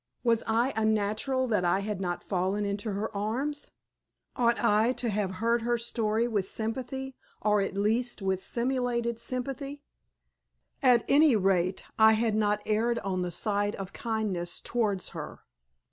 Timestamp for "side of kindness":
13.29-14.59